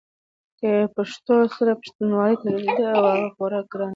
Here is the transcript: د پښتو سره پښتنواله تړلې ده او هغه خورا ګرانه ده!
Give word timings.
د 0.61 0.61
پښتو 0.95 1.35
سره 1.55 1.71
پښتنواله 1.81 2.35
تړلې 2.41 2.69
ده 2.79 2.87
او 2.97 3.03
هغه 3.13 3.29
خورا 3.35 3.61
ګرانه 3.71 3.87
ده! 3.89 3.89